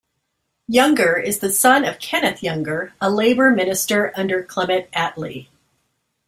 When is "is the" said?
1.17-1.51